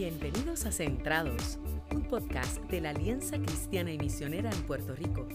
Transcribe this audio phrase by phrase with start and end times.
[0.00, 1.58] Bienvenidos a Centrados,
[1.92, 5.28] un podcast de la Alianza Cristiana y Misionera en Puerto Rico.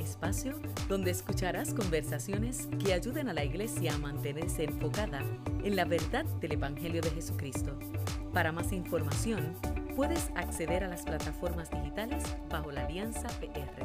[0.00, 0.54] Espacio
[0.88, 5.20] donde escucharás conversaciones que ayuden a la iglesia a mantenerse enfocada
[5.62, 7.78] en la verdad del Evangelio de Jesucristo.
[8.32, 9.52] Para más información,
[9.94, 13.84] puedes acceder a las plataformas digitales bajo la Alianza PR.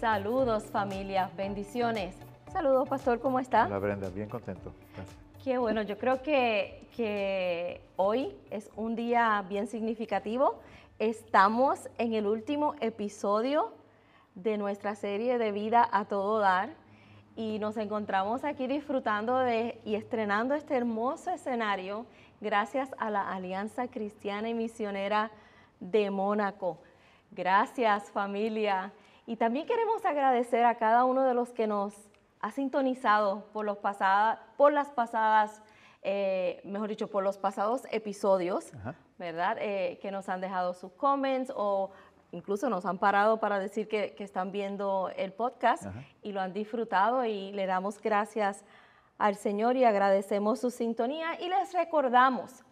[0.00, 2.14] Saludos familia, bendiciones.
[2.50, 3.66] Saludos pastor, ¿cómo está?
[3.66, 4.72] Hola Brenda, bien contento.
[4.94, 5.15] Gracias.
[5.54, 10.58] Bueno, yo creo que, hoy es un día bien significativo.
[10.98, 13.72] Estamos en el último episodio
[14.34, 16.70] de nuestra serie de Vida a Todo Dar
[17.36, 19.40] y nos encontramos aquí disfrutando
[19.84, 22.06] y estrenando este hermoso escenario
[22.40, 25.30] gracias a la Alianza Cristiana y Misionera
[25.78, 26.78] de Mónaco.
[27.30, 28.92] Gracias familia.
[29.28, 31.94] Y también queremos agradecer a cada uno de los que nos
[32.40, 35.62] ha sintonizado por, los pasada, por las pasadas,
[36.02, 38.94] eh, mejor dicho, por los pasados episodios, Ajá.
[39.18, 39.56] ¿verdad?
[39.60, 41.90] Eh, que nos han dejado sus comments o
[42.32, 46.02] incluso nos han parado para decir que, que están viendo el podcast Ajá.
[46.22, 48.64] y lo han disfrutado y le damos gracias
[49.18, 52.64] al Señor y agradecemos su sintonía y les recordamos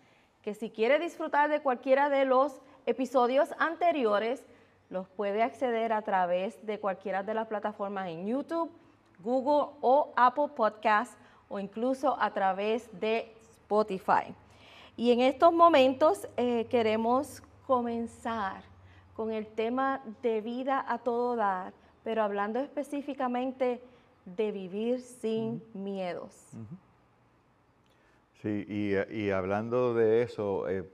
[0.43, 4.45] que si quiere disfrutar de cualquiera de los episodios anteriores,
[4.91, 8.71] los puede acceder a través de cualquiera de las plataformas en YouTube,
[9.25, 14.35] Google o Apple Podcast o incluso a través de Spotify.
[14.97, 18.63] Y en estos momentos eh, queremos comenzar
[19.15, 21.73] con el tema de vida a todo dar,
[22.05, 23.81] pero hablando específicamente
[24.25, 26.51] de vivir sin miedos.
[28.43, 30.85] Sí, y, y hablando de eso, eh,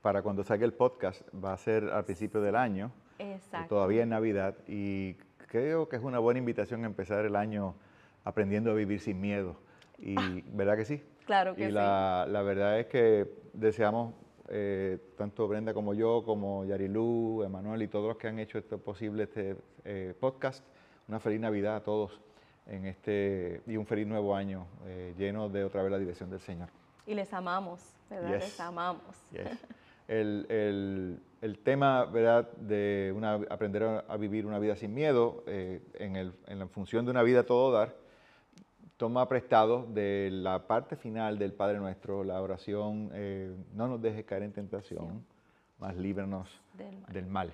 [0.00, 3.74] para cuando salga el podcast, va a ser al principio del año, Exacto.
[3.74, 5.16] todavía en Navidad, y
[5.54, 7.76] creo que es una buena invitación a empezar el año
[8.24, 9.54] aprendiendo a vivir sin miedo.
[9.98, 10.16] Y,
[10.52, 11.00] ¿Verdad que sí?
[11.26, 11.70] Claro que y sí.
[11.70, 14.14] la, la verdad es que deseamos,
[14.48, 18.78] eh, tanto Brenda como yo, como Yarilú, Emanuel y todos los que han hecho esto
[18.78, 20.64] posible, este eh, podcast,
[21.06, 22.20] una feliz Navidad a todos
[22.66, 26.40] en este y un feliz nuevo año eh, lleno de otra vez la dirección del
[26.40, 26.68] Señor.
[27.06, 28.32] Y les amamos, ¿verdad?
[28.32, 28.44] Yes.
[28.44, 29.04] Les amamos.
[29.30, 29.56] Yes.
[30.08, 35.44] El, el- el tema, ¿verdad?, de una, aprender a, a vivir una vida sin miedo,
[35.46, 37.94] eh, en, el- en la función de una vida a todo dar,
[38.96, 44.24] toma prestado de la parte final del Padre Nuestro, la oración, eh, no nos dejes
[44.24, 45.24] caer en tentación,
[45.78, 46.48] mas líbranos
[46.78, 47.12] Del mal.
[47.12, 47.52] del mal.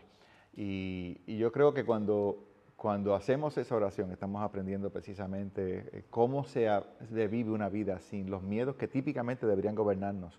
[0.55, 2.45] Y, y yo creo que cuando,
[2.77, 7.99] cuando hacemos esa oración, estamos aprendiendo precisamente eh, cómo se, ha- se vive una vida
[8.01, 10.39] sin los miedos que típicamente deberían gobernarnos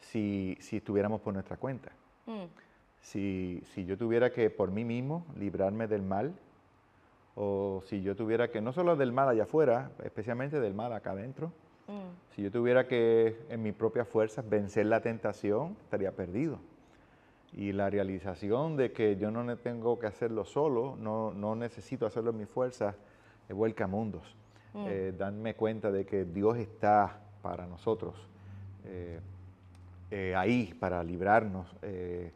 [0.00, 1.92] si, si estuviéramos por nuestra cuenta.
[2.26, 2.44] Mm,
[3.00, 6.34] Si, si yo tuviera que por mí mismo librarme del mal,
[7.36, 11.12] o si yo tuviera que, no solo del mal allá afuera, especialmente del mal acá
[11.12, 11.52] adentro,
[11.86, 16.58] mm, si yo tuviera que en mis propias fuerzas vencer la tentación, estaría perdido.
[17.52, 22.30] Y la realización de que yo no tengo que hacerlo solo, no, no necesito hacerlo
[22.30, 22.94] en mis fuerzas,
[23.48, 24.36] vuelca mundos.
[24.74, 28.14] Eh, darme cuenta de que Dios está para nosotros,
[28.84, 29.18] eh,
[30.10, 31.66] eh, ahí para librarnos.
[31.82, 32.32] eh,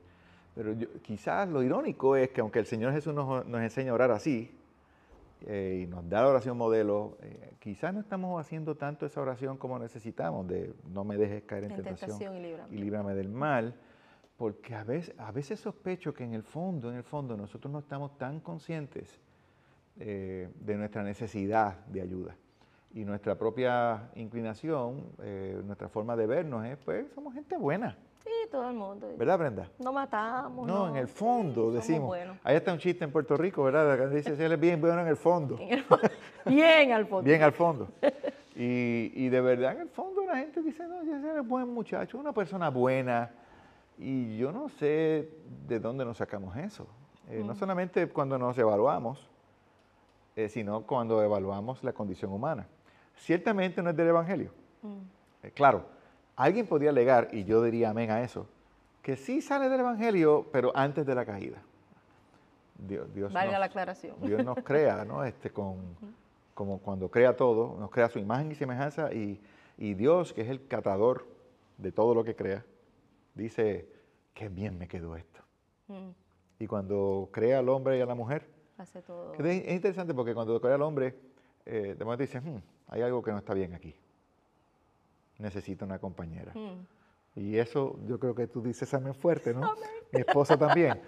[0.55, 3.95] pero yo- quizás lo irónico es que aunque el Señor Jesús nos, nos enseña a
[3.95, 4.55] orar así,
[5.47, 7.17] eh, y nos da la oración modelo,
[7.59, 11.71] quizás no estamos haciendo tanto esa oración como necesitamos, de no me dejes caer en,
[11.73, 12.75] En tentación, tentación y líbrame.
[12.75, 13.75] y líbrame del mal,
[14.37, 17.79] porque a veces, a veces sospecho que en el fondo, en el fondo, nosotros no
[17.79, 19.21] estamos tan conscientes
[19.97, 22.35] de nuestra necesidad de ayuda.
[22.95, 28.31] Y nuestra propia inclinación, eh, nuestra forma de vernos es, pues, somos gente buena, Sí,
[28.53, 29.09] todo el mundo.
[29.19, 29.69] ¿verdad, Brenda?
[29.81, 30.65] No matamos.
[30.69, 32.07] No, en el fondo sí, decimos.
[32.07, 32.37] buenos.
[32.45, 33.99] Ahí está un chiste en Puerto Rico, ¿verdad?
[33.99, 35.59] Que Dice, "Sí, él es bien bueno en el fondo.
[36.47, 37.23] Bien al fondo.
[37.25, 37.89] Bien al fondo.
[38.55, 42.17] Y, y de verdad, en el fondo, la gente dice, no, ese es buen muchacho,
[42.19, 43.31] una persona buena.
[43.99, 45.29] Y yo no sé
[45.67, 46.87] de dónde nos sacamos eso.
[47.29, 49.29] Eh, No solamente cuando nos evaluamos,
[50.37, 52.67] eh, sino cuando evaluamos la condición humana.
[53.17, 54.51] Ciertamente no es del Evangelio.
[54.83, 54.99] Mm,
[55.45, 55.85] Eh, claro,
[56.37, 58.47] alguien podría alegar, y yo diría amén a eso,
[59.03, 61.59] que sí sale del Evangelio, pero antes de la caída.
[62.79, 64.17] Dios, Dios Valga nos- la aclaración.
[64.21, 65.25] Dios nos crea, ¿no?
[65.25, 65.77] Este, con,
[66.55, 69.41] como cuando crea todo, nos crea su imagen y semejanza y,
[69.79, 71.27] y Dios, que es el catador
[71.79, 72.65] de todo lo que crea,
[73.35, 73.89] dice,
[74.35, 75.41] qué bien me quedó esto.
[75.89, 76.11] Mm,
[76.61, 78.49] Y cuando crea al hombre y a la mujer,
[78.79, 79.35] hace todo.
[79.35, 81.15] es interesante porque cuando crea al hombre,
[81.67, 82.61] eh, de momento dice, "Hmm,
[82.93, 83.95] hay algo que no está bien aquí.
[85.39, 86.53] Necesito una compañera.
[86.55, 86.87] Mm,
[87.41, 89.73] Y eso yo creo que tú dices amén fuerte, ¿no?
[90.13, 91.01] Mi esposa también.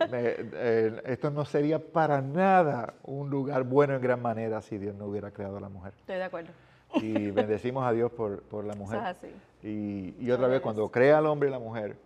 [0.00, 4.94] Eh, eh, esto no sería para nada un lugar bueno en gran manera si Dios
[4.94, 5.94] no hubiera creado a la mujer.
[5.98, 6.50] Estoy de acuerdo.
[6.94, 8.98] y bendecimos a Dios por, por la mujer.
[9.00, 9.28] así.
[9.62, 11.96] Y, y otra vez, cuando crea al hombre y la mujer,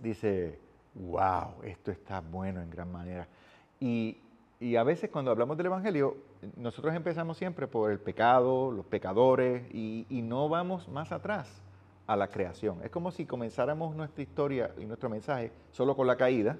[0.00, 0.58] dice,
[0.94, 3.28] wow, esto está bueno en gran manera.
[3.80, 4.18] Y,
[4.60, 6.16] y a veces cuando hablamos del Evangelio,
[6.56, 11.62] nosotros empezamos siempre por el pecado, los pecadores, y, y no vamos más atrás
[12.06, 12.80] a la creación.
[12.82, 16.58] Es como si comenzáramos nuestra historia y nuestro mensaje solo con la caída,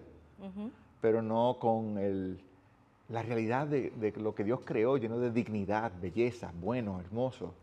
[1.01, 2.41] pero no con el,
[3.09, 7.55] la realidad de, de lo que Dios creó, lleno de dignidad, belleza, bueno, hermoso.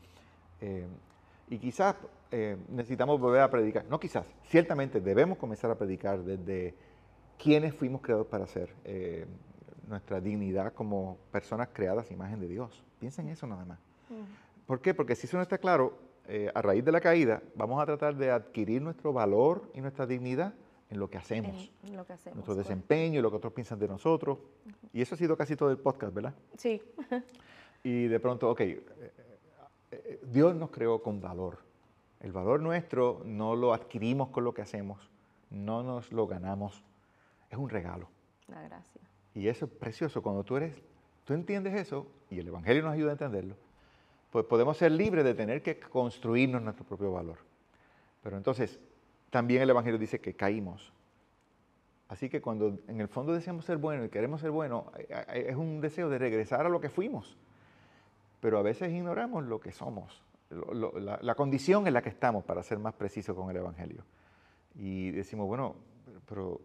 [0.61, 0.87] Eh,
[1.49, 1.95] y quizás
[2.31, 6.73] eh, necesitamos volver a predicar, no quizás, ciertamente debemos comenzar a predicar desde
[7.37, 9.25] quiénes fuimos creados para ser, eh,
[9.87, 12.83] nuestra dignidad como personas creadas a imagen de Dios.
[12.99, 13.79] Piensen eso nada más.
[14.65, 14.93] ¿Por qué?
[14.93, 15.97] Porque si eso no está claro,
[16.27, 20.05] eh, a raíz de la caída, vamos a tratar de adquirir nuestro valor y nuestra
[20.05, 20.53] dignidad
[20.89, 22.35] en lo que hacemos, En lo que hacemos.
[22.35, 24.37] nuestro desempeño y lo que otros piensan de nosotros.
[24.93, 26.33] Y eso ha sido casi todo el podcast, ¿verdad?
[26.57, 26.81] Sí.
[27.85, 28.83] Y de pronto, ok, eh,
[29.91, 31.57] eh, Dios nos creó con valor.
[32.21, 35.09] El valor nuestro no lo adquirimos con lo que hacemos,
[35.49, 36.81] no nos lo ganamos,
[37.49, 38.07] es un regalo.
[38.47, 39.01] La gracia.
[39.35, 40.21] Y eso es precioso.
[40.21, 40.81] Cuando tú eres,
[41.25, 43.55] tú entiendes eso, y el Evangelio nos ayuda a entenderlo,
[44.31, 47.37] pues podemos ser libres de tener que construirnos nuestro propio valor.
[48.23, 48.79] Pero entonces,
[49.29, 50.91] también el Evangelio dice que caímos.
[52.07, 55.45] Así que cuando en el fondo deseamos ser buenos y queremos ser buenos, eh, eh,
[55.49, 57.37] es un deseo de regresar a lo que fuimos.
[58.39, 62.61] Pero a veces ignoramos lo que somos, la, la condición en la que estamos, para
[62.61, 64.03] ser más preciso con el Evangelio.
[64.75, 65.75] Y decimos, bueno,
[66.27, 66.61] pero,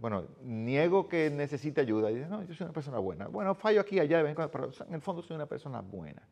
[0.00, 2.10] bueno, niego que necesite ayuda.
[2.10, 3.28] Y dice, no, yo soy una persona buena.
[3.28, 5.80] Bueno, fallo aquí allá, de vez en cuando, pero en el fondo soy una persona
[5.80, 6.22] buena.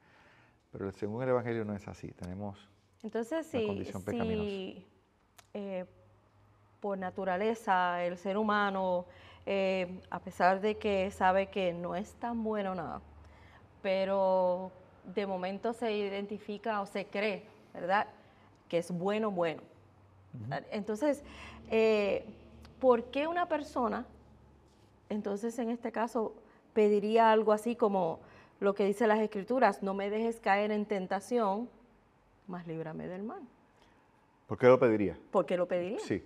[0.73, 2.09] Pero según el Evangelio no es así.
[2.12, 2.59] Tenemos
[3.03, 4.49] Entonces, Una si, condición pecaminosa.
[4.49, 4.87] si
[5.55, 5.85] eh,
[6.81, 9.06] por naturaleza el ser humano,
[9.47, 13.00] eh, a pesar de que sabe que no es tan bueno nada,
[13.82, 14.73] pero
[15.15, 18.09] de momento se identifica o se cree, ¿verdad?
[18.69, 19.62] Que es bueno, bueno.
[20.73, 21.23] Entonces,
[21.70, 22.25] eh,
[22.84, 24.04] ¿por qué una persona,
[25.08, 26.34] entonces en este caso,
[26.75, 28.20] pediría algo así como
[28.60, 31.70] lo que dice las escrituras, no me dejes caer en tentación,
[32.46, 33.40] más líbrame del mal?
[34.46, 35.16] ¿Por qué lo pediría?
[35.31, 35.98] ¿Por qué lo pediría?
[36.00, 36.22] Sí,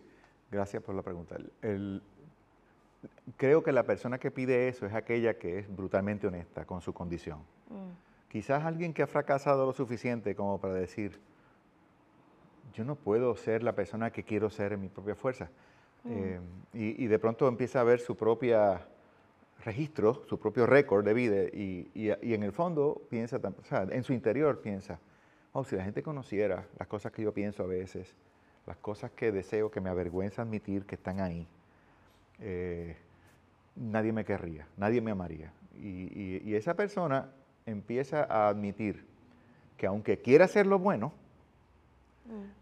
[0.50, 1.36] gracias por la pregunta.
[1.62, 2.02] El-
[3.36, 6.92] creo que la persona que pide eso es aquella que es brutalmente honesta con su
[6.92, 7.38] condición.
[7.70, 11.20] Mm, Quizás alguien que ha fracasado lo suficiente como para decir,
[12.74, 15.50] yo no puedo ser la persona que quiero ser en mi propia fuerza.
[16.04, 16.40] Eh,
[16.72, 18.86] y, de pronto empieza a ver su propia
[19.64, 23.40] registro, su propio récord de vida y, y- en el fondo piensa,
[23.90, 25.00] en su interior piensa,
[25.52, 28.14] oh, si la gente conociera las cosas que yo pienso a veces,
[28.66, 31.46] las cosas que deseo, que me avergüenza admitir que están ahí,
[32.40, 32.96] eh,
[33.74, 35.52] nadie me querría, nadie me amaría.
[35.80, 37.30] Y esa persona
[37.66, 39.04] empieza a admitir
[39.76, 41.12] que aunque quiera hacer lo bueno,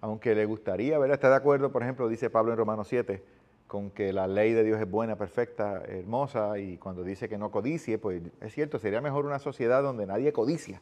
[0.01, 1.15] aunque le gustaría, ¿verdad?
[1.15, 3.23] Está de acuerdo, por ejemplo, dice Pablo en Romanos 7,
[3.67, 7.51] con que la ley de Dios es buena, perfecta, hermosa, y cuando dice que no
[7.51, 10.81] codicie, pues es cierto, sería mejor una sociedad donde nadie codicia.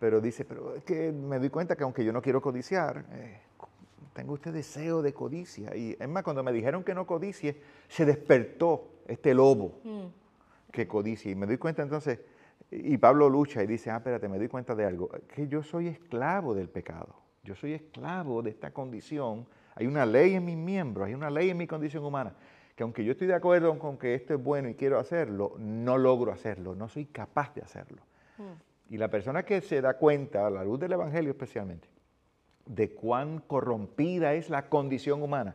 [0.00, 3.38] Pero dice, pero es que me doy cuenta que aunque yo no quiero codiciar, eh,
[4.14, 5.76] tengo este deseo de codicia.
[5.76, 10.06] Y es más, cuando me dijeron que no codicie, se despertó este lobo mm,
[10.72, 11.30] que codicia.
[11.30, 12.18] Y me doy cuenta entonces,
[12.70, 15.88] y Pablo lucha y dice, ah, espérate, me doy cuenta de algo, que yo soy
[15.88, 17.14] esclavo del pecado.
[17.42, 19.46] Yo soy esclavo de esta condición.
[19.74, 22.34] Hay una ley en mis miembros, hay una ley en mi condición humana,
[22.76, 25.96] que aunque yo estoy de acuerdo con que esto es bueno y quiero hacerlo, no
[25.96, 28.02] logro hacerlo, no soy capaz de hacerlo.
[28.38, 28.92] mm.
[28.92, 31.88] Y la persona que se da cuenta, a la luz del Evangelio especialmente,
[32.66, 35.54] de cuán corrompida es la condición humana.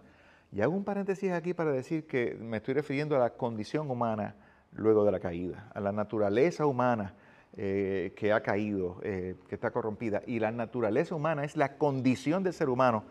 [0.54, 4.36] Y hago un paréntesis aquí para decir que me estoy refiriendo a la condición humana
[4.72, 7.14] luego de la caída, a la naturaleza humana
[7.58, 10.22] eh, que ha caído, eh, que está corrompida.
[10.26, 13.04] Y la naturaleza humana es la condición del ser humano,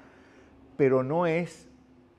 [0.77, 1.69] pero no es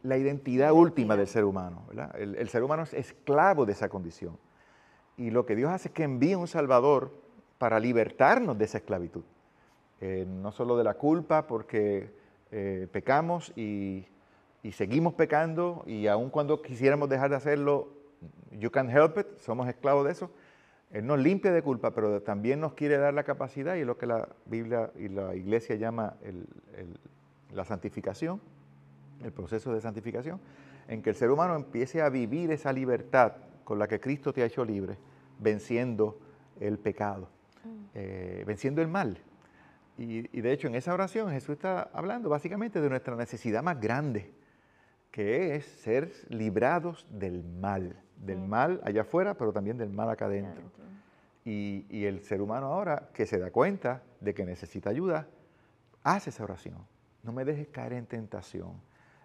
[0.04, 1.84] la identidad última del ser humano.
[2.16, 4.38] El, el ser humano es esclavo de esa condición.
[5.18, 7.12] Y lo que Dios hace es que envíe un Salvador
[7.58, 9.24] para libertarnos de esa esclavitud.
[10.02, 12.14] Eh, no solo de la culpa, porque
[12.52, 14.06] eh, pecamos y,
[14.62, 17.88] y seguimos pecando, y aun cuando quisiéramos dejar de hacerlo,
[18.52, 20.30] you can't help it, somos esclavos de eso.
[20.92, 23.98] Él nos limpia de culpa, pero también nos quiere dar la capacidad, y es lo
[23.98, 27.00] que la Biblia y la iglesia llama el- el-
[27.56, 28.40] la santificación,
[29.24, 30.40] el proceso de santificación,
[30.88, 34.44] en que el ser humano empiece a vivir esa libertad con la que Cristo te
[34.44, 34.98] ha hecho libre,
[35.40, 36.20] venciendo
[36.60, 37.30] el pecado,
[37.94, 39.18] eh, venciendo el mal.
[39.98, 43.80] Y, y de hecho en esa oración Jesús está hablando básicamente de nuestra necesidad más
[43.80, 44.32] grande,
[45.12, 50.26] que es ser librados del mal, del mal allá afuera, pero también del mal acá
[50.26, 50.64] adentro.
[51.44, 55.28] Y, y el ser humano ahora que se da cuenta de que necesita ayuda,
[56.04, 56.78] hace esa oración.
[57.24, 58.74] No me dejes caer en tentación.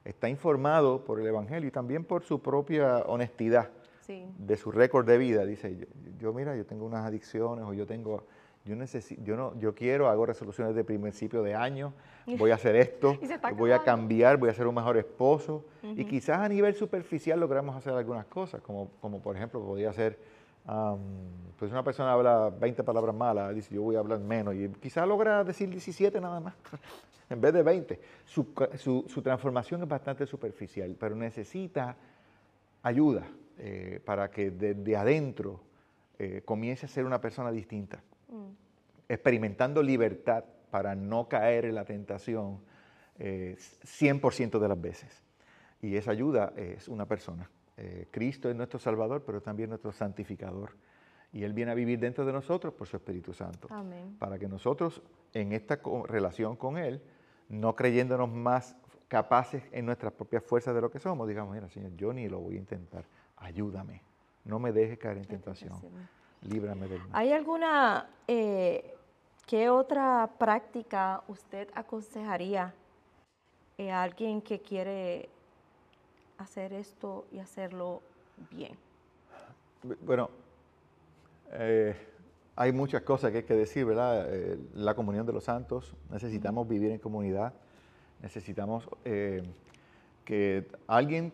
[0.05, 3.69] Está informado por el Evangelio y también por su propia honestidad
[4.01, 4.27] Sí.
[4.39, 5.45] de su récord de vida.
[5.47, 5.87] Dice, yo,
[6.19, 8.25] yo, mira, yo tengo unas adicciones o yo tengo,
[8.65, 11.93] yo necesito, yo no, yo quiero, hago resoluciones de principio de año,
[12.39, 13.17] voy a hacer esto,
[13.59, 15.65] voy a cambiar, voy a ser un mejor esposo.
[15.83, 20.19] Y quizás a nivel superficial logramos hacer algunas cosas, como, como por ejemplo podría ser,
[20.67, 20.99] am,
[21.59, 25.09] pues una persona habla 20 palabras malas, dice yo voy a hablar menos, y quizás
[25.09, 26.55] logra decir 17 nada más,
[27.31, 28.01] en vez de 20.
[28.27, 31.97] Su, su- su transformación es bastante superficial, pero necesita
[32.83, 33.27] ayuda
[33.59, 35.61] eh, para que desde adentro
[36.19, 38.51] eh, comience a ser una persona distinta, Mm.
[39.09, 42.61] experimentando libertad para no caer en la tentación
[43.19, 45.23] eh, 100% de las veces.
[45.83, 47.51] Y esa ayuda es una persona.
[47.77, 50.77] Eh, Cristo es nuestro Salvador, pero también nuestro santificador.
[51.33, 54.17] Y Él viene a vivir dentro de nosotros por su Espíritu Santo Amén.
[54.19, 57.03] para que nosotros en esta co- relación con Él,
[57.49, 58.77] no creyéndonos más
[59.09, 62.39] capaces en nuestras propias fuerzas de lo que somos, digamos, mira, Señor, yo ni lo
[62.41, 63.05] voy a intentar,
[63.37, 64.03] ayúdame,
[64.45, 65.73] no me dejes caer en tentación,
[66.43, 67.09] líbrame del mal.
[67.13, 68.95] ¿Hay alguna, eh,
[69.47, 72.73] qué otra práctica usted aconsejaría
[73.79, 75.29] eh, a alguien que quiere
[76.39, 78.03] hacer esto y hacerlo
[78.51, 78.77] bien?
[79.85, 80.31] Bu- Bueno,
[81.53, 81.95] eh,
[82.57, 84.27] hay muchas cosas que hay que decir, ¿verdad?
[84.75, 87.53] La comunión de los santos, necesitamos vivir en comunidad,
[88.21, 88.89] necesitamos
[90.25, 91.33] que alguien,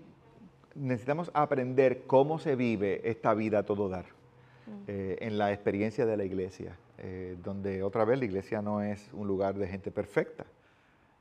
[0.75, 4.16] necesitamos aprender cómo se vive esta vida a todo dar
[4.87, 9.11] eh, en la experiencia de la iglesia, eh, donde otra vez la iglesia no es
[9.13, 10.45] un lugar de gente perfecta,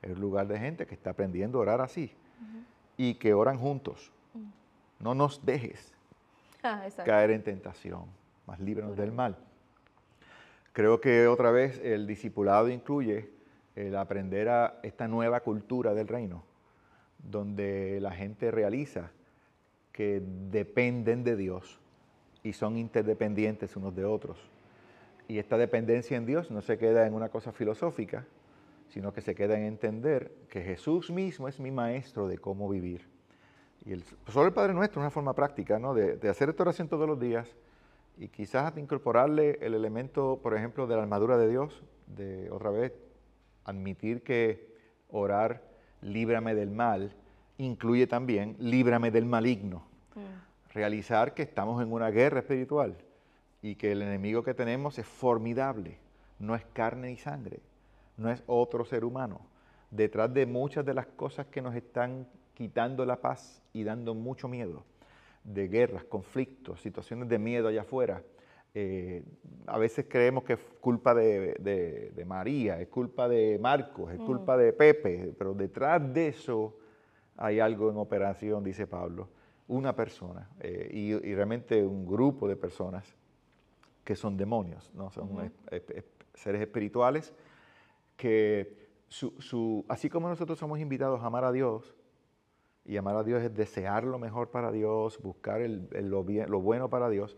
[0.01, 2.11] es un lugar de gente que está aprendiendo a orar así
[2.97, 4.11] y que oran juntos.
[4.99, 5.95] No nos dejes
[6.67, 8.05] Ah, caer en tentación,
[8.47, 9.37] más líbranos del mal.
[10.73, 13.29] Creo que otra vez el discipulado incluye
[13.75, 16.43] el aprender a esta nueva cultura del reino,
[17.19, 19.11] donde la gente realiza
[19.91, 21.79] que dependen de Dios
[22.45, 24.37] y son interdependientes unos de otros.
[25.27, 28.27] Y esta dependencia en Dios no se queda en una cosa filosófica,
[28.87, 33.09] sino que se queda en entender que Jesús mismo es mi maestro de cómo vivir.
[33.83, 35.95] Y el, solo el Padre Nuestro es una forma práctica, ¿no?
[35.95, 37.49] De, hacer esta oración todos los días
[38.15, 42.69] y quizás hasta incorporarle el elemento, por ejemplo, de la armadura de Dios, de otra
[42.69, 42.93] vez
[43.63, 44.71] admitir que
[45.09, 45.63] orar,
[46.01, 47.15] líbrame del mal,
[47.57, 49.83] incluye también líbrame del maligno.
[50.75, 52.97] Realizar que estamos en una guerra espiritual
[53.61, 55.97] y que el enemigo que tenemos es formidable,
[56.37, 57.61] no es carne y sangre,
[58.17, 59.39] no es otro ser humano.
[59.89, 64.49] Detrás de muchas de las cosas que nos están quitando la paz y dando mucho
[64.49, 64.83] miedo,
[65.45, 68.21] de guerras, conflictos, situaciones de miedo allá afuera,
[68.73, 69.23] eh,
[69.67, 74.19] a veces creemos que es culpa de, de- de María, es culpa de Marcos, es
[74.19, 76.75] culpa de Pepe, pero detrás de eso
[77.37, 79.29] hay algo en operación, dice Pablo,
[79.67, 83.15] una persona eh, y, y realmente un grupo de personas
[84.03, 85.09] que son demonios, ¿no?
[85.11, 86.05] son es- es- es-
[86.35, 87.33] seres espirituales
[88.17, 91.95] que su- su- así como nosotros somos invitados a amar a Dios,
[92.87, 96.51] y amar a Dios es desear lo mejor para Dios, buscar el- el- lo, bien-
[96.51, 97.35] lo bueno para Dios,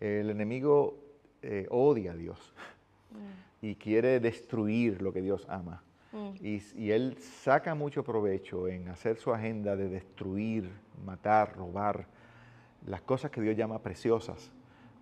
[0.00, 0.98] el enemigo
[1.42, 2.54] eh, odia a Dios
[3.62, 5.82] y quiere destruir lo que Dios ama.
[6.40, 10.70] Y, s- y él saca mucho provecho en hacer su agenda de destruir,
[11.04, 12.06] matar, robar
[12.86, 14.52] las cosas que Dios llama preciosas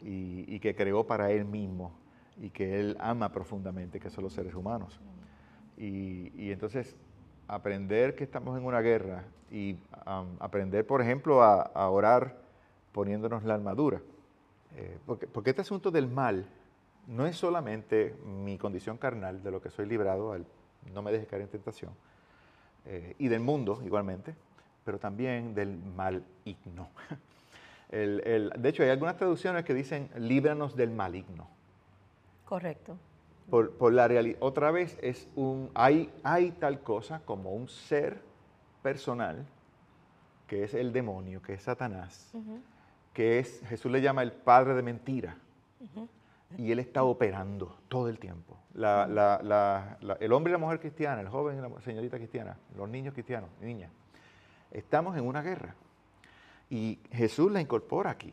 [0.03, 1.93] y, y que creó para él mismo
[2.41, 5.01] y que él ama profundamente, que son los seres humanos.
[5.77, 6.97] Y, y entonces
[7.49, 9.77] aprender que estamos en una guerra y
[10.07, 12.37] am, aprender, por ejemplo, a, a orar
[12.93, 14.01] poniéndonos la armadura.
[14.77, 16.47] Eh, porque, porque este asunto del mal
[17.07, 20.47] no es solamente mi condición carnal, de lo que soy librado, al
[20.91, 21.93] no me dejes caer en tentación,
[22.87, 24.35] eh, y del mundo igualmente,
[24.85, 26.91] pero también del maligno.
[27.91, 31.47] El- el- de hecho, hay algunas traducciones que dicen líbranos del maligno.
[32.47, 32.97] Correcto.
[33.51, 38.23] Por, por la realidad, otra vez es un, hay, hay tal cosa como un ser
[38.83, 39.45] personal,
[40.47, 42.33] que es el demonio, que es Satanás,
[43.13, 45.37] que es, Jesús le llama el padre de mentira,
[46.59, 48.59] y él está operando todo el tiempo.
[48.75, 52.17] La- la- la- la- el hombre y la mujer cristiana, el joven y la señorita
[52.17, 53.91] cristiana, los niños cristianos, niñas,
[54.71, 55.75] estamos en una guerra.
[56.71, 58.33] Y Jesús la incorpora aquí.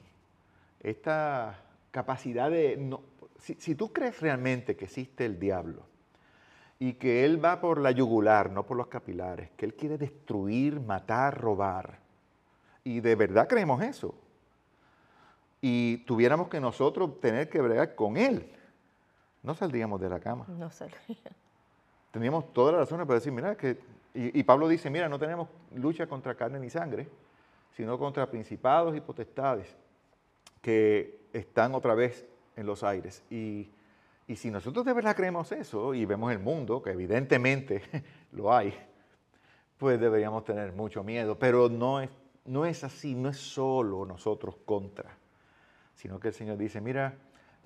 [0.79, 1.59] Esta
[1.91, 2.77] capacidad de...
[2.77, 3.01] no-
[3.39, 5.83] si, si tú crees realmente que existe el diablo
[6.77, 10.79] y que él va por la yugular, no por los capilares, que él quiere destruir,
[10.79, 11.99] matar, robar,
[12.83, 14.15] y de verdad creemos eso,
[15.61, 18.51] y tuviéramos que nosotros tener que bregar con Él,
[19.43, 20.45] no saldríamos de la cama.
[20.47, 20.87] No sé.
[22.11, 23.79] Teníamos todas las razones para decir, mira, que...
[24.13, 27.07] Y, y Pablo dice, mira, no tenemos lucha contra carne ni sangre,
[27.75, 29.75] sino contra principados y potestades
[30.61, 32.25] que están otra vez
[32.55, 33.23] en los aires.
[33.29, 33.69] Y,
[34.27, 37.81] y si nosotros de verdad creemos eso y vemos el mundo, que evidentemente
[38.31, 38.73] lo hay,
[39.77, 41.37] pues deberíamos tener mucho miedo.
[41.39, 42.09] Pero no es,
[42.45, 45.17] no es así, no es solo nosotros contra,
[45.99, 47.17] sino que el Señor dice, mira,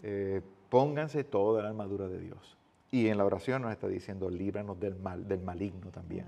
[0.01, 2.57] eh, pónganse toda la armadura de Dios.
[2.89, 6.25] Y en la oración nos está diciendo, líbranos del mal, del maligno también.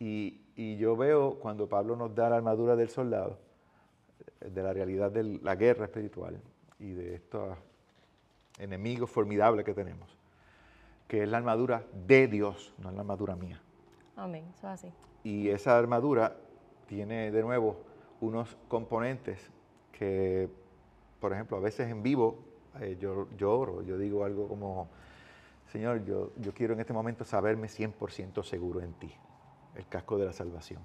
[0.00, 3.38] Y, y yo veo cuando Pablo nos da la armadura del soldado,
[4.40, 6.40] de la realidad de la guerra espiritual
[6.80, 7.56] y de estos
[8.58, 10.10] enemigos formidables que tenemos,
[11.06, 13.62] que es la armadura de Dios, no es la armadura mía.
[14.16, 14.92] Amén, eso es así.
[15.22, 16.36] Y esa armadura
[16.88, 17.84] tiene de nuevo
[18.20, 19.48] unos componentes
[19.92, 20.48] que,
[21.20, 22.38] por ejemplo, a veces en vivo
[22.80, 24.88] eh, yo, yo oro, yo digo algo como,
[25.70, 29.12] Señor, yo, yo quiero en este momento saberme 100% seguro en ti,
[29.74, 30.82] el casco de la salvación.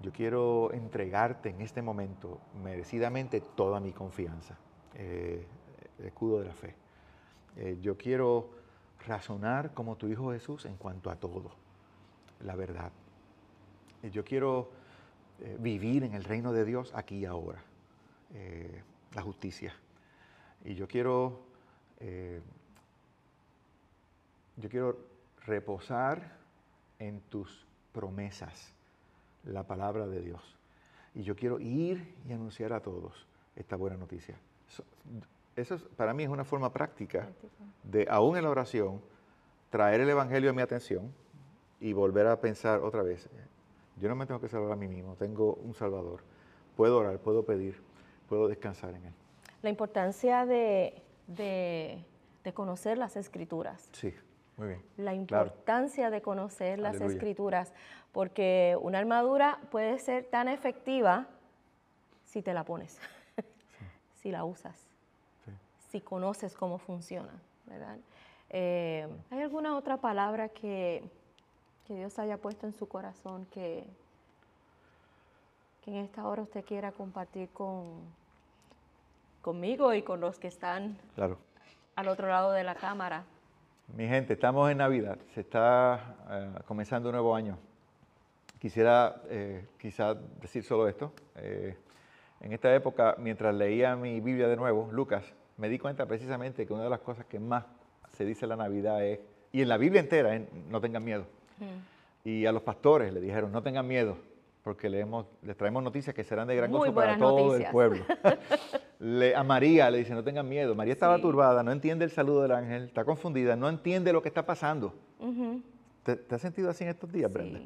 [0.00, 4.56] Yo quiero entregarte en este momento merecidamente toda mi confianza,
[4.94, 5.46] eh,
[5.98, 6.74] el escudo de la fe.
[7.56, 8.50] Eh, yo quiero
[9.06, 11.52] razonar como tu Hijo Jesús en cuanto a todo,
[12.40, 12.92] la verdad.
[14.02, 14.70] Eh, yo quiero
[15.58, 17.60] vivir en el reino de Dios aquí y ahora,
[19.14, 19.74] la justicia.
[20.64, 21.40] Y yo quiero,
[22.00, 22.40] eh,
[24.56, 24.96] yo quiero
[25.46, 26.36] reposar
[26.98, 28.72] en tus promesas,
[29.44, 30.42] la palabra de Dios.
[31.14, 34.36] Y yo quiero ir y anunciar a todos esta buena noticia.
[34.68, 34.84] So-
[35.56, 37.28] Eso es- para mí es una forma práctica
[37.84, 39.00] de, aún en la oración,
[39.70, 41.12] traer el Evangelio a mi atención
[41.80, 43.28] y volver a pensar otra vez,
[44.00, 46.22] yo no me tengo que salvar a mí mismo, tengo un Salvador.
[46.76, 47.80] Puedo orar, puedo pedir,
[48.28, 49.12] puedo descansar en Él.
[49.62, 52.04] La importancia de, de-
[52.42, 53.88] de conocer las escrituras.
[53.92, 54.12] Sí,
[54.58, 54.82] muy bien.
[54.98, 55.46] La Claro.
[55.46, 57.14] importancia de conocer las Aleluya.
[57.14, 57.72] escrituras,
[58.12, 61.26] porque una armadura puede ser tan efectiva
[62.24, 62.98] si te la pones,
[64.20, 64.76] si la usas,
[65.44, 65.52] Sí.
[65.90, 67.32] si conoces cómo funciona,
[67.66, 67.96] ¿verdad?
[68.50, 71.02] Eh, ¿Hay alguna otra palabra que,
[71.86, 73.84] que Dios haya puesto en su corazón que,
[75.84, 77.84] que en esta hora usted quiera compartir con,
[79.42, 81.36] conmigo y con los que están Claro.
[81.96, 83.24] al otro lado de la cámara?
[83.94, 87.58] Mi gente, estamos en Navidad, se está eh, comenzando un nuevo año.
[88.58, 91.12] Quisiera eh, quizá decir solo esto.
[91.36, 91.76] Eh,
[92.40, 95.24] en esta época, mientras leía mi Biblia de nuevo, Lucas,
[95.58, 97.64] me di cuenta precisamente que una de las cosas que más
[98.16, 99.20] se dice en la Navidad es,
[99.52, 101.26] y en la Biblia entera, no tengan miedo.
[102.24, 104.16] Y a los pastores le dijeron, no tengan miedo,
[104.64, 108.02] porque leemos, les traemos noticias que serán de gran Muy gozo para todo el pueblo.
[108.98, 110.74] Le- a María le dice, no tengan miedo.
[110.74, 111.22] María estaba Sí.
[111.22, 114.94] turbada, no entiende el saludo del ángel, está confundida, no entiende lo que está pasando.
[116.02, 117.60] ¿Te, te has sentido así en estos días, Brenda?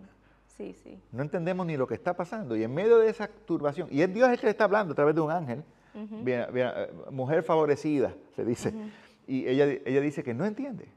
[0.48, 1.00] Sí, sí.
[1.12, 2.56] No entendemos ni lo que está pasando.
[2.56, 4.96] Y en medio de esa turbación, y es Dios el que le está hablando a
[4.96, 5.62] través de un ángel,
[5.94, 8.72] bien- bien, eh, mujer favorecida, se dice.
[9.28, 10.88] Y ella, ella dice que no entiende.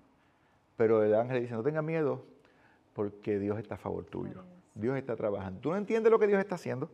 [0.78, 2.24] Pero el ángel le dice, no tengas miedo,
[2.94, 4.44] porque Dios está a favor tuyo.
[4.76, 5.60] Dios está trabajando.
[5.60, 6.90] Tú no entiendes lo que Dios está haciendo.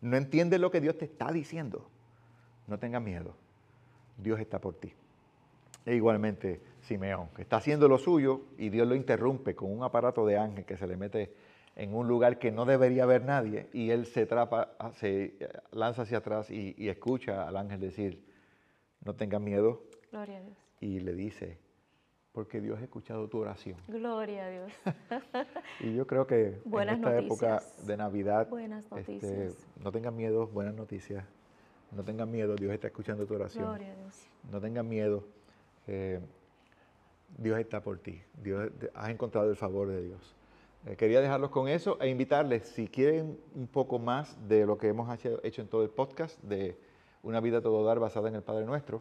[0.00, 1.88] No entiendes lo que Dios te está diciendo.
[2.66, 3.34] No tengas miedo.
[4.18, 4.92] Dios está por ti.
[5.84, 10.26] E igualmente Simeón, que está haciendo lo suyo y Dios lo interrumpe con un aparato
[10.26, 11.32] de ángel que se le mete
[11.76, 15.36] en un lugar que no debería haber nadie y él se, trapa, se
[15.70, 18.24] lanza hacia atrás y, y escucha al ángel decir,
[19.04, 20.56] no tengas miedo Gloria a Dios.
[20.80, 21.58] y le dice,
[22.36, 23.78] porque Dios ha escuchado tu oración.
[23.88, 24.72] Gloria a Dios.
[25.80, 29.66] Y yo creo que Buenas en esta época de Navidad, Buenas este, noticias.
[29.82, 31.24] no tengan miedo, buenas noticias.
[31.92, 33.64] No tengan miedo, Dios está escuchando tu oración.
[33.64, 34.28] Gloria a Dios.
[34.52, 35.24] No tengan miedo.
[35.86, 36.20] eh,
[37.38, 38.20] Dios está por ti.
[38.42, 40.36] Dios, has encontrado el favor de Dios.
[40.84, 44.88] Eh, quería dejarlos con eso e invitarles, si quieren un poco más de lo que
[44.88, 45.08] hemos
[45.42, 46.76] hecho, en todo el podcast, de
[47.22, 49.00] Una vida todo dar basada en el Padre Nuestro,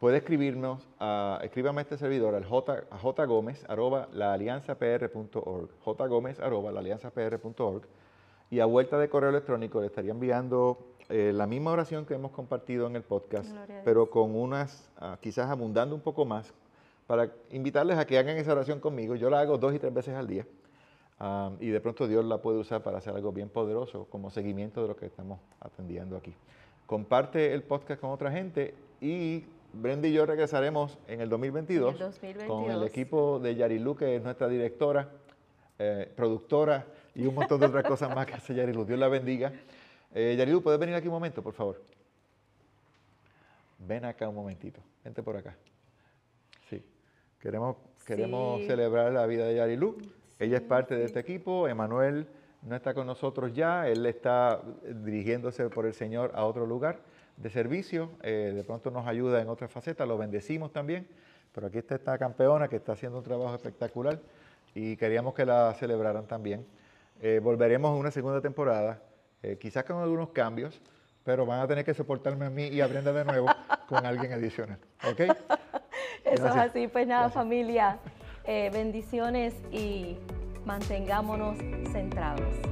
[0.00, 6.72] puede escribirnos, a, escríbame a este servidor al j, a jgomez, arroba laalianzapr.org, jgomez, arroba
[6.72, 7.82] laalianzapr.org,
[8.50, 10.78] y a vuelta de correo electrónico le estaría enviando
[11.10, 15.50] eh, la misma oración que hemos compartido en el podcast, pero con unas, ah, quizás
[15.50, 16.52] abundando un poco más,
[17.06, 19.16] para invitarles a que hagan esa oración conmigo.
[19.16, 20.46] Yo la hago dos y tres veces al día.
[21.18, 24.80] ah, y de pronto Dios la puede usar para hacer algo bien poderoso como seguimiento
[24.80, 26.32] de lo que estamos atendiendo aquí.
[26.86, 31.94] Comparte el podcast con otra gente y Brenda y yo regresaremos en el 2022, En
[31.94, 32.48] el 2022.
[32.48, 35.08] con el equipo de Yarilu, que es nuestra directora,
[35.78, 38.84] eh, productora y un montón de otras cosas más que hace Yarilu.
[38.84, 39.52] Dios la bendiga.
[40.12, 41.80] Eh, Yarilu, ¿puedes venir aquí un momento, por favor?
[43.82, 45.56] ven acá un momentito, vente por acá.
[46.68, 46.84] Sí,
[47.40, 49.96] queremos, queremos celebrar la vida de Yarilu.
[50.38, 52.26] Ella es parte de este equipo, Emanuel
[52.62, 57.00] no está con nosotros ya, él está dirigiéndose por el Señor a otro lugar
[57.36, 61.06] de servicio, eh, de pronto nos ayuda en otra faceta, lo bendecimos también,
[61.54, 64.20] pero aquí está esta campeona que está haciendo un trabajo espectacular
[64.74, 66.66] y queríamos que la celebraran también.
[67.20, 69.02] Eh, volveremos en una segunda temporada,
[69.42, 70.80] eh, quizás con algunos cambios,
[71.24, 73.46] pero van a tener que soportarme a mí y aprender de nuevo
[73.88, 74.78] con alguien adicional.
[75.10, 75.20] ¿Ok?
[76.24, 76.88] Eso es así.
[76.88, 77.98] Pues nada, familia,
[78.46, 80.16] bendiciones y
[80.64, 81.58] mantengámonos
[81.92, 82.69] centrados.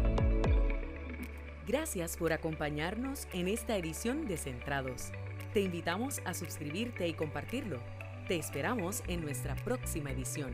[1.69, 5.13] Gracias por acompañarnos en esta edición de Centrados.
[5.53, 7.79] Te invitamos a suscribirte y compartirlo.
[8.27, 10.53] Te esperamos en nuestra próxima edición.